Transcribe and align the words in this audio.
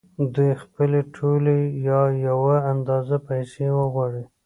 دوی 0.35 0.51
خپلې 0.63 0.99
ټولې 1.15 1.57
یا 1.87 2.01
یوه 2.27 2.55
اندازه 2.71 3.17
پیسې 3.27 3.65
وغواړي 3.77 4.23